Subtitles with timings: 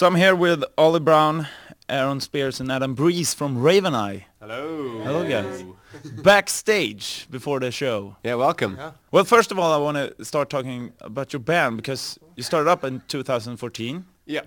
[0.00, 1.46] So I'm here with Oli Brown,
[1.86, 4.24] Aaron Spiers, and Adam Breeze from Raven Eye.
[4.40, 4.98] Hello.
[5.04, 5.62] Hello, guys.
[6.22, 8.16] Backstage before the show.
[8.24, 8.78] Yeah, welcome.
[9.10, 12.70] Well, first of all, I want to start talking about your band because you started
[12.70, 14.40] up in 2014, Yeah.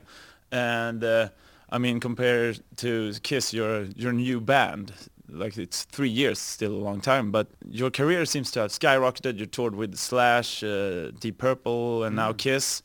[0.52, 1.30] and uh,
[1.70, 4.92] I mean, compared to Kiss, your your new band,
[5.30, 9.38] like it's three years, still a long time, but your career seems to have skyrocketed.
[9.38, 12.82] You toured with Slash, uh, Deep Purple, and now Kiss.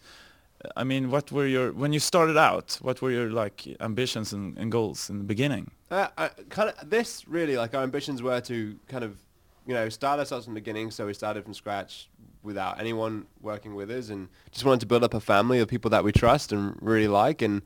[0.77, 2.79] I mean, what were your when you started out?
[2.81, 5.71] What were your like ambitions and, and goals in the beginning?
[5.91, 9.23] Uh, I, kind of this really like our ambitions were to kind of
[9.67, 10.91] you know start ourselves from the beginning.
[10.91, 12.09] So we started from scratch
[12.43, 15.91] without anyone working with us, and just wanted to build up a family of people
[15.91, 17.63] that we trust and really like, and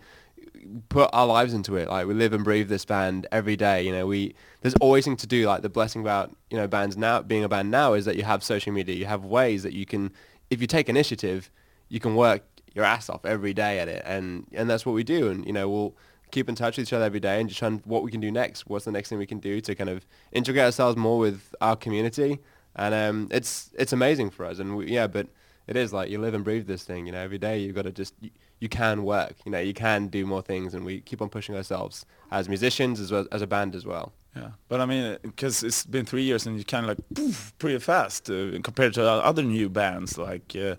[0.89, 1.89] put our lives into it.
[1.89, 3.83] Like we live and breathe this band every day.
[3.83, 5.47] You know, we there's always things to do.
[5.47, 8.25] Like the blessing about you know bands now being a band now is that you
[8.25, 8.95] have social media.
[8.95, 10.13] You have ways that you can,
[10.51, 11.51] if you take initiative,
[11.89, 12.43] you can work
[12.75, 15.29] your ass off every day at it, and and that's what we do.
[15.29, 15.95] And you know, we'll
[16.31, 18.21] keep in touch with each other every day and just try and what we can
[18.21, 18.67] do next.
[18.67, 21.77] What's the next thing we can do to kind of integrate ourselves more with our
[21.77, 22.41] community?
[22.75, 24.59] And um, it's it's amazing for us.
[24.59, 25.29] And we, yeah, but
[25.67, 27.07] it is like you live and breathe this thing.
[27.07, 29.35] You know, every day you've got to just you, you can work.
[29.45, 32.99] You know, you can do more things, and we keep on pushing ourselves as musicians
[32.99, 34.13] as well as a band as well.
[34.35, 37.53] Yeah, but I mean, because it's been three years and you kind of like poof,
[37.59, 40.17] pretty fast uh, compared to other new bands.
[40.17, 40.77] Like, uh,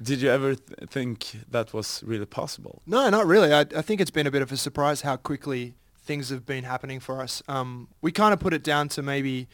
[0.00, 2.82] did you ever th- think that was really possible?
[2.86, 3.52] No, not really.
[3.52, 6.64] I, I think it's been a bit of a surprise how quickly things have been
[6.64, 7.42] happening for us.
[7.48, 9.48] Um, we kind of put it down to maybe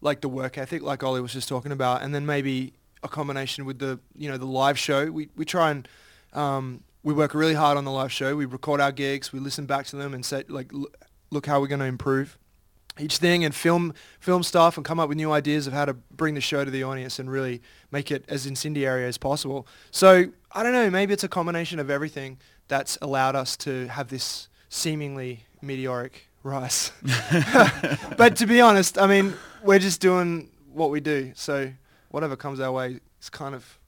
[0.00, 3.64] like the work ethic, like Oli was just talking about, and then maybe a combination
[3.64, 5.10] with the you know the live show.
[5.10, 5.88] We we try and
[6.32, 8.36] um, we work really hard on the live show.
[8.36, 10.96] We record our gigs, we listen back to them, and say like look,
[11.30, 12.38] look how we're going to improve
[12.98, 15.94] each thing and film film stuff and come up with new ideas of how to
[15.94, 19.66] bring the show to the audience and really make it as incendiary as possible.
[19.90, 24.08] So I don't know, maybe it's a combination of everything that's allowed us to have
[24.08, 26.92] this seemingly meteoric rise.
[28.16, 31.32] but to be honest, I mean, we're just doing what we do.
[31.34, 31.72] So
[32.10, 33.78] whatever comes our way is kind of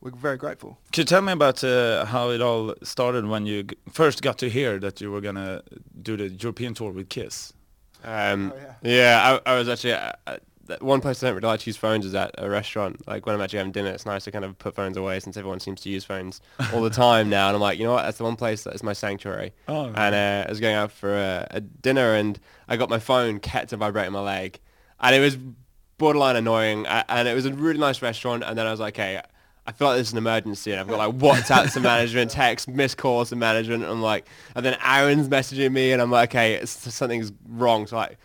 [0.00, 0.78] we're very grateful.
[0.92, 4.38] Could you tell me about uh, how it all started when you g- first got
[4.38, 5.62] to hear that you were gonna
[6.00, 7.52] do the European tour with Kiss?
[8.04, 10.42] Um, Oh, yeah, I, I was actually at, at
[10.82, 13.06] one place I don't really like to use phones is at a restaurant.
[13.08, 15.36] Like when I'm actually having dinner, it's nice to kind of put phones away since
[15.36, 16.40] everyone seems to use phones
[16.72, 17.48] all the time now.
[17.48, 18.02] And I'm like, you know what?
[18.02, 19.52] That's the one place that is my sanctuary.
[19.66, 22.38] Oh, and uh, I was going out for a, a dinner and
[22.68, 24.60] I got my phone kept to vibrating my leg,
[25.00, 25.38] and it was
[25.96, 26.86] borderline annoying.
[26.86, 28.44] And it was a really nice restaurant.
[28.44, 29.22] And then I was like, okay.
[29.68, 32.96] I feel like there's an emergency, and I've got like WhatsApp to management, text, missed
[32.96, 33.82] calls to management.
[33.82, 37.86] And I'm like, and then Aaron's messaging me, and I'm like, okay, it's, something's wrong.
[37.86, 38.16] So like,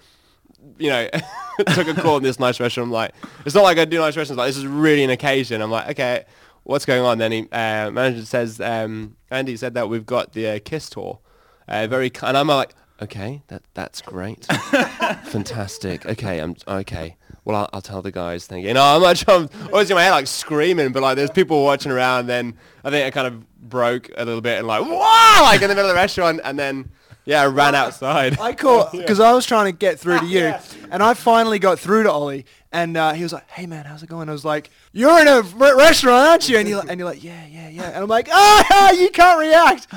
[0.78, 1.10] you know,
[1.74, 2.88] took a call in this nice restaurant.
[2.88, 3.14] I'm like,
[3.46, 4.38] it's not like I do nice restaurants.
[4.38, 5.62] Like this is really an occasion.
[5.62, 6.24] I'm like, okay,
[6.64, 7.18] what's going on?
[7.18, 11.20] Then he, uh, manager says, um, Andy said that we've got the uh, Kiss tour.
[11.68, 14.46] Uh, very, and I'm like, okay, that that's great,
[15.26, 16.06] fantastic.
[16.06, 17.18] Okay, I'm okay.
[17.46, 18.48] Well, I'll, I'll tell the guys.
[18.48, 18.74] Thank you.
[18.74, 21.92] Know, I'm like, I'm always in my head like screaming, but like there's people watching
[21.92, 22.28] around.
[22.28, 25.70] Then I think I kind of broke a little bit and like, wow, like in
[25.70, 26.90] the middle of the restaurant, and then
[27.26, 28.40] yeah, I ran outside.
[28.40, 30.54] I caught, because I was trying to get through to you,
[30.92, 34.04] and I finally got through to Oli, and uh, he was like, "Hey man, how's
[34.04, 36.90] it going?" I was like, "You're in a re- restaurant, aren't you?" And you're like,
[36.90, 39.88] and you're like, "Yeah, yeah, yeah," and I'm like, "Ah, you can't react,"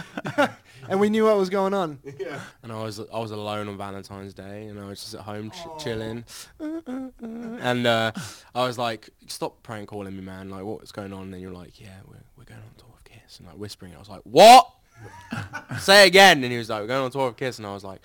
[0.89, 1.99] and we knew what was going on.
[2.19, 2.41] Yeah.
[2.63, 5.51] and I was I was alone on Valentine's Day, and I was just at home
[5.51, 6.25] ch- chilling,
[6.61, 8.13] and uh,
[8.55, 10.51] I was like, "Stop prank calling me, man!
[10.51, 13.05] Like, what's going on?" And then you're like, "Yeah, we're we're going on tour of
[13.05, 13.95] Kiss," and like whispering.
[13.95, 14.71] I was like, "What?
[15.81, 17.85] Say again!" And he was like, "We're going on tour of Kiss," and I was
[17.85, 18.01] like.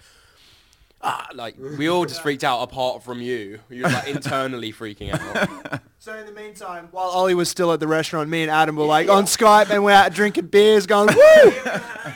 [1.03, 3.57] Ah, like we all just freaked out apart from you.
[3.71, 5.81] You're like internally freaking out.
[6.03, 8.85] So in the meantime, while Oli was still at the restaurant, me and Adam were
[8.85, 11.51] like on Skype, and we're out drinking beers, going, "Woo!"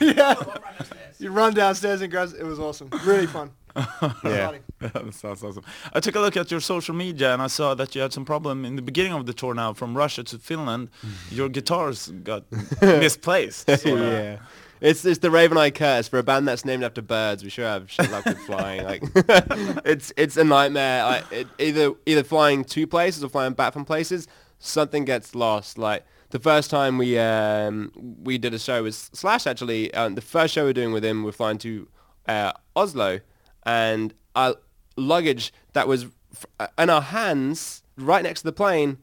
[0.00, 0.34] yeah.
[1.18, 2.32] You run downstairs and grab.
[2.38, 3.50] It was awesome, really fun.
[3.76, 3.82] yeah.
[4.22, 4.58] Funny.
[4.80, 5.62] that sounds awesome.
[5.94, 8.24] I took a look at your social media and I saw that you had some
[8.24, 10.90] problem in the beginning of the tour now from Russia to Finland.
[11.02, 11.36] Mm.
[11.36, 12.44] Your guitars got
[12.82, 13.70] misplaced.
[13.80, 14.38] So, yeah.
[14.80, 17.42] It's it's the Raven Eye curse for a band that's named after birds.
[17.42, 18.84] We sure have shit luck with flying.
[18.84, 19.02] Like
[19.84, 21.04] it's it's a nightmare.
[21.04, 24.28] Like it, either either flying to places or flying back from places,
[24.58, 25.78] something gets lost.
[25.78, 27.92] Like the first time we um
[28.22, 29.92] we did a show with Slash actually.
[29.94, 31.88] Um, the first show we're doing with him, we're flying to
[32.28, 33.20] uh, Oslo,
[33.64, 34.56] and our
[34.96, 36.06] luggage that was
[36.60, 38.98] f- in our hands right next to the plane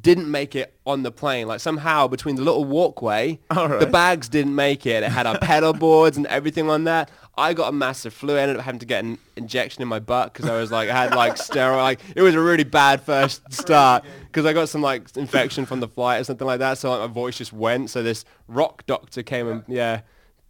[0.00, 1.46] didn't make it on the plane.
[1.46, 5.02] Like somehow between the little walkway, All the bags didn't make it.
[5.02, 7.10] It had our pedal boards and everything on that.
[7.38, 8.36] I got a massive flu.
[8.36, 10.88] I ended up having to get an injection in my butt because I was like,
[10.88, 11.76] I had like steroid.
[11.76, 15.80] Like it was a really bad first start because I got some like infection from
[15.80, 16.78] the flight or something like that.
[16.78, 17.90] So like my voice just went.
[17.90, 20.00] So this rock doctor came and yeah,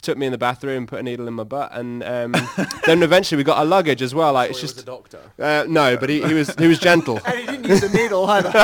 [0.07, 2.33] took me in the bathroom, and put a needle in my butt, and um,
[2.87, 4.33] then eventually we got our luggage as well.
[4.33, 5.21] Like it's Thought was just a doctor.
[5.39, 7.21] uh, no, but he, he was he was gentle.
[7.27, 8.51] And he didn't use a needle either.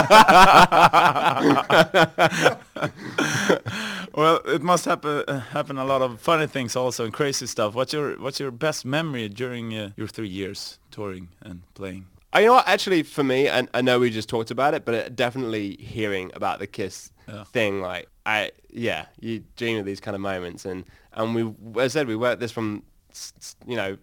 [4.14, 7.74] well, it must happen uh, happen a lot of funny things also and crazy stuff.
[7.74, 12.06] What's your what's your best memory during uh, your three years touring and playing?
[12.34, 12.68] Uh, you know what?
[12.68, 16.30] Actually, for me, and I know we just talked about it, but it, definitely hearing
[16.34, 17.44] about the Kiss Yeah.
[17.44, 20.84] thing, like I, yeah, you dream of these kind of moments, and
[21.14, 21.42] and we,
[21.82, 22.82] as I said, we worked this from,
[23.66, 23.96] you know,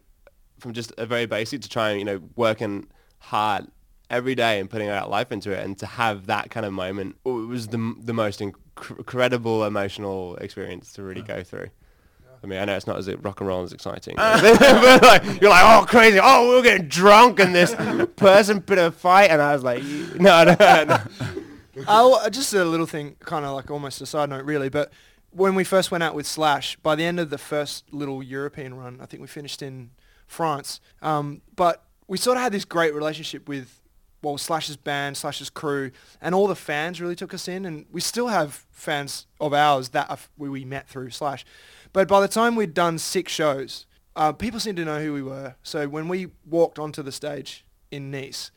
[0.60, 2.88] from just a very basic to try and you know working
[3.20, 3.68] hard
[4.10, 7.16] every day and putting our life into it, and to have that kind of moment,
[7.26, 8.56] oh, it was the the most inc-
[8.98, 11.70] incredible emotional experience to really go through.
[12.42, 15.50] I mean, I know it's not as rock and roll as exciting, but like, you're
[15.50, 16.20] like, oh, crazy!
[16.22, 17.76] Oh, we were getting drunk, and this
[18.16, 20.98] person put a fight, and I was like, no, no, no.
[21.88, 24.68] Oh, just a little thing, kind of like almost a side note, really.
[24.68, 24.92] But
[25.32, 28.74] when we first went out with Slash, by the end of the first little European
[28.74, 29.92] run, I think we finished in
[30.28, 30.80] France.
[31.02, 33.82] Um, but we sort of had this great relationship with,
[34.22, 35.92] well, Slash's band, Slash's crew,
[36.22, 37.66] and all the fans really took us in.
[37.66, 41.46] And we still have fans of ours that we met through Slash.
[41.94, 43.86] But by the time we'd done six shows,
[44.16, 45.56] uh, people seemed to know who we were.
[45.64, 48.52] So when we walked onto the stage in Nice,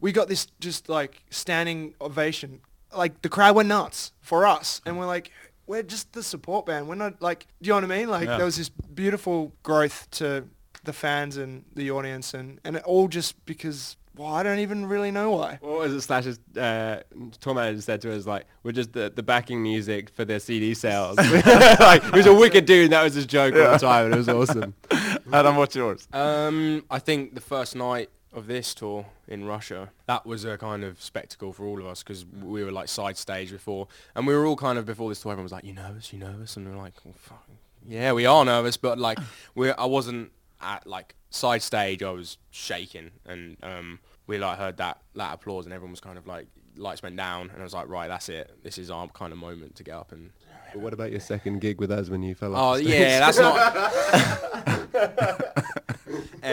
[0.00, 2.60] we got this just like standing ovation.
[2.94, 5.30] Like the crowd went nuts for us, and we're like,
[5.66, 6.88] we're just the support band.
[6.88, 8.08] We're not like, do you know what I mean?
[8.08, 8.36] Like Yeah.
[8.36, 10.44] there was this beautiful growth to
[10.84, 13.96] the fans and the audience, and and it all just because.
[14.16, 15.58] Well, I don't even really know why.
[15.60, 17.00] What was it Slash's uh,
[17.40, 20.72] tour manager said to us, like, we're just the, the backing music for their CD
[20.74, 21.16] sales.
[21.80, 24.14] like, he was a wicked dude, and that was his joke all the time, and
[24.14, 24.72] it was awesome.
[25.32, 26.06] Adam, what's yours?
[26.12, 30.84] Um, I think the first night of this tour in Russia, that was a kind
[30.84, 34.34] of spectacle for all of us because we were like side stage before, and we
[34.34, 35.32] were all kind of before this tour.
[35.32, 36.12] Everyone was like, "You nervous?
[36.12, 37.46] You nervous?" And we are like, oh, fuck.
[37.86, 39.18] "Yeah, we are nervous," but like,
[39.54, 42.02] we I wasn't at like side stage.
[42.02, 46.18] I was shaking, and um, we like heard that that applause, and everyone was kind
[46.18, 46.46] of like
[46.76, 48.50] lights went down, and I was like, "Right, that's it.
[48.62, 50.30] This is our kind of moment to get up and."
[50.72, 53.20] But what about your second gig with us when you fell Oh off the yeah,
[53.20, 53.56] that's not.
[56.42, 56.48] uh,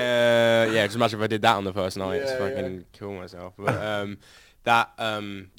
[0.65, 2.21] yeah, just imagine if I did that on the first night.
[2.21, 3.53] it's Yeah, fucking kill myself.
[3.57, 4.17] But um,
[4.63, 4.91] that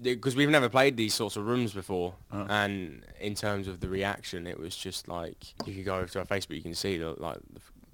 [0.02, 2.46] because we've never played these sorts of rooms before, Oh.
[2.48, 6.18] and in terms of the reaction, it was just like you could go over to
[6.20, 7.38] our Facebook, you can see the, like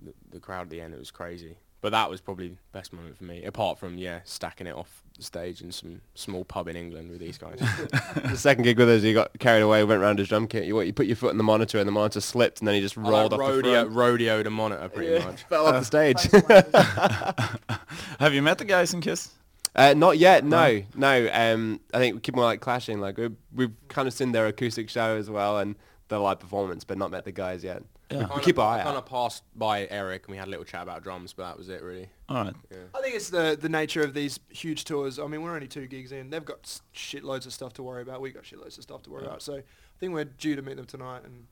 [0.03, 0.95] the, the crowd at the end.
[0.95, 1.57] It was crazy.
[1.81, 5.03] But that was probably the best moment for me, apart from yeah, stacking it off
[5.17, 7.59] the stage in some small pub in England with these guys.
[8.25, 10.65] the second gig with us, he got carried away, went round his drum kit.
[10.65, 12.75] You, what, you put your foot in the monitor, and the monitor slipped, and then
[12.75, 13.91] he just rolled like, off the rodeo, front.
[13.97, 15.45] rodeo the monitor pretty Yeah, much.
[15.45, 16.23] fell off the stage.
[18.19, 19.31] Have you met the guys in Kiss?
[19.77, 21.31] Uh, not yet, no, no.
[21.33, 23.01] Um, I think we keep more like clashing.
[23.01, 25.77] Like we've, we've kind of seen their acoustic show as well and
[26.09, 27.83] their live performance, but not met the guys yet.
[28.11, 28.27] Yeah.
[28.35, 30.83] We keep our eye kind of passed by Eric and we had a little chat
[30.83, 32.09] about drums, but that was it really.
[32.29, 32.55] All right.
[32.71, 32.79] Yeah.
[32.95, 35.19] I think it's the the nature of these huge tours.
[35.19, 36.31] I mean, we're only two gigs in.
[36.31, 38.21] They've got s- shitloads of stuff to worry about.
[38.23, 39.29] We got shitloads of stuff to worry Yeah.
[39.31, 39.43] about.
[39.43, 39.63] So I
[40.01, 41.47] think we're due to meet them tonight, and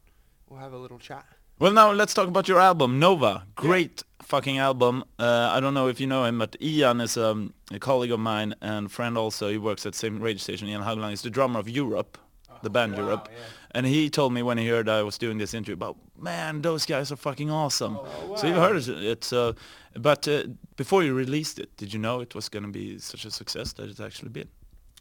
[0.49, 1.27] we'll have a little chat.
[1.59, 3.47] Well, now let's talk about your album, Nova.
[3.55, 5.05] Great fucking album.
[5.19, 8.21] Uh, I don't know if you know him, but Ian is um, a colleague of
[8.21, 9.49] mine and friend also.
[9.51, 10.69] He works at the same radio station.
[10.69, 12.19] Ian Haugland is the drummer of Europe,
[12.63, 13.31] the band Europe.
[13.77, 16.87] And he told me when he heard I was doing this interview about, man, those
[16.87, 17.99] guys are fucking awesome.
[18.37, 18.89] So you heard it.
[18.89, 19.53] It's, uh,
[19.95, 20.45] but uh,
[20.77, 23.75] before you released it, did you know it was going to be such a success
[23.75, 24.49] that it's actually been?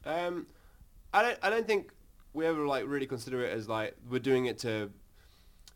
[0.06, 0.46] Um,
[1.14, 1.40] I don't.
[1.42, 1.94] I don't think
[2.34, 4.92] we ever like really consider it as like we're doing it to.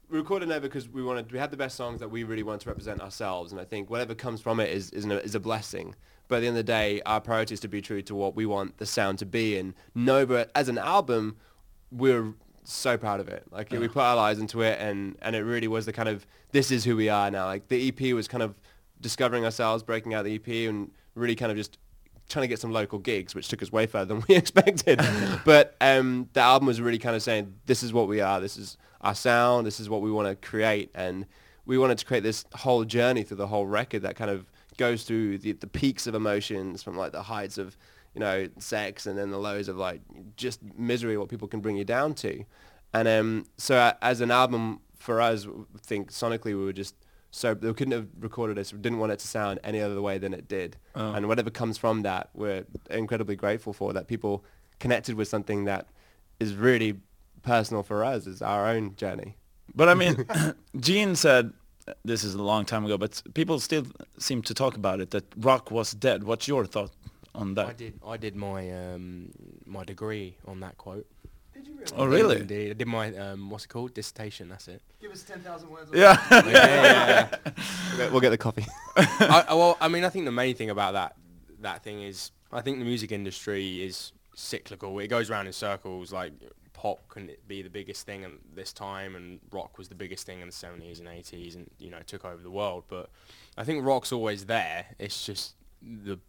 [0.10, 1.32] We recorded Nova because we wanted.
[1.32, 3.90] We had the best songs that we really want to represent ourselves, and I think
[3.90, 5.96] whatever comes from it is is, an, is a blessing.
[6.28, 8.36] But at the end of the day, our priority is to be true to what
[8.36, 9.58] we want the sound to be.
[9.58, 11.38] And Nova, as an album,
[11.92, 12.34] we're
[12.74, 13.44] so proud of it.
[13.52, 16.26] Like we put our lives into it, and and it really was the kind of
[16.52, 17.46] this is who we are now.
[17.46, 18.56] Like the EP was kind of
[19.02, 21.78] discovering ourselves, breaking out the EP, and really kind of just
[22.30, 25.02] trying to get some local gigs, which took us way further than we expected.
[25.46, 28.56] but um, the album was really kind of saying, this is what we are, this
[28.56, 30.92] is our sound, this is what we want to create.
[30.94, 31.26] And
[31.66, 35.04] we wanted to create this whole journey through the whole record that kind of goes
[35.04, 37.76] through the, the peaks of emotions from like the heights of,
[38.14, 40.02] you know, sex and then the lows of like
[40.36, 42.44] just misery, what people can bring you down to.
[42.94, 46.96] And um, so uh, as an album for us, I think sonically we were just
[47.32, 48.74] so they couldn't have recorded this.
[48.74, 50.78] We didn't want it to sound any other way than it did.
[50.96, 51.14] Oh.
[51.14, 54.44] And whatever comes from that, we're incredibly grateful for that people
[54.80, 55.88] connected with something that
[56.40, 57.00] is really
[57.44, 59.38] personal for us, is our own journey.
[59.76, 60.26] But I mean,
[60.80, 61.54] Gene said,
[62.04, 63.86] this is a long time ago, but people still
[64.18, 66.24] seem to talk about it, that rock was dead.
[66.24, 66.92] What's your thought
[67.40, 67.78] on I that?
[67.78, 69.32] did I did my um,
[69.66, 71.06] my degree on that quote.
[71.54, 71.92] Did you really?
[71.98, 72.40] Oh, really?
[72.42, 72.70] Indeed.
[72.72, 73.94] I did my um, what's it called?
[73.94, 74.48] Dissertation.
[74.50, 74.82] That's it.
[75.02, 75.90] Give us 10,000 words.
[75.94, 76.18] Yeah.
[76.32, 77.36] yeah, yeah,
[77.98, 78.10] yeah.
[78.10, 78.66] We'll get, the coffee.
[78.96, 81.16] I, I- well, I mean, I think the main thing about that
[81.62, 84.98] that thing is, I think the music industry is cyclical.
[85.00, 86.14] It goes around in circles.
[86.14, 86.34] Like
[86.74, 90.40] pop can be the biggest thing at this time, and rock was the biggest thing
[90.40, 92.86] in the 70s and 80s, and you know took over the world.
[92.88, 93.10] But
[93.58, 94.86] I think rock's always there.
[94.98, 96.20] It's just the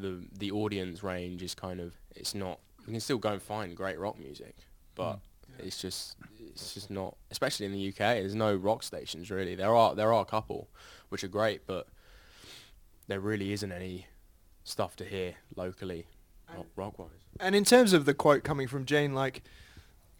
[0.00, 2.58] the the audience range is kind of it's not.
[2.86, 4.56] You can still go and find great rock music,
[4.94, 5.20] but mm.
[5.58, 7.16] it's just it's just not.
[7.30, 9.54] Especially in the UK, there's no rock stations really.
[9.54, 10.68] There are there are a couple,
[11.08, 11.86] which are great, but
[13.08, 14.06] there really isn't any
[14.64, 16.06] stuff to hear locally,
[16.54, 17.08] rock, rock wise.
[17.40, 19.42] And in terms of the quote coming from Gene, like,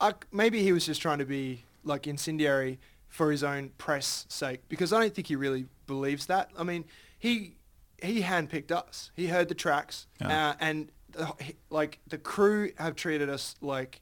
[0.01, 4.63] I, maybe he was just trying to be like incendiary for his own press sake,
[4.69, 6.51] because I don't think he really believes that.
[6.59, 6.85] I mean,
[7.19, 7.55] he
[8.03, 9.11] he handpicked us.
[9.15, 10.51] He heard the tracks, Yeah.
[10.51, 11.33] uh, and the,
[11.71, 14.01] like the crew have treated us like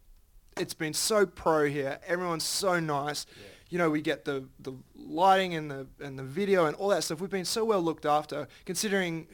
[0.59, 1.99] it's been so pro here.
[2.07, 3.27] Everyone's so nice.
[3.69, 7.05] You know, we get the, the lighting and the and the video and all that
[7.05, 7.21] stuff.
[7.21, 9.27] We've been so well looked after, considering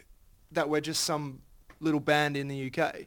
[0.52, 1.40] that we're just some
[1.80, 3.06] little band in the UK.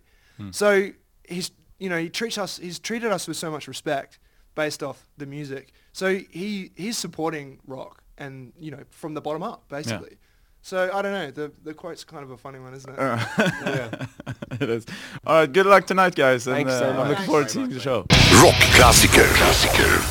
[0.52, 0.90] So
[1.28, 4.20] he's you know he treats us he's treated us with so much respect
[4.54, 5.72] based off the music.
[5.94, 10.18] So he he's supporting rock and you know from the bottom up basically.
[10.66, 11.30] So I don't know.
[11.30, 12.98] The the quote's kind of a funny one, isn't it?
[13.00, 14.06] yeah.
[14.60, 14.86] it is.
[15.24, 16.48] All right, good luck tonight, guys.
[16.48, 17.10] And, Thanks so uh, I'm much.
[17.10, 18.06] looking forward to seeing the show.
[18.42, 19.28] Rockklassiker.
[19.28, 20.02] Klassiker.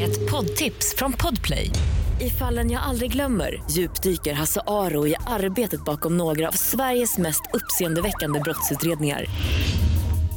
[0.00, 1.70] Ett poddtips från Podplay.
[2.20, 7.42] I fallen jag aldrig glömmer djupdyker Hasse Aro i arbetet bakom några av Sveriges mest
[7.52, 9.24] uppseendeväckande brottsutredningar.